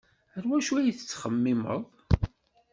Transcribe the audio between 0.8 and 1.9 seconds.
tettxemmimeḍ?